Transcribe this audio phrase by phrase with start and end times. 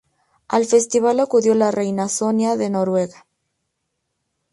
[0.47, 3.27] Al festival acudió la reina Sonia de Noruega.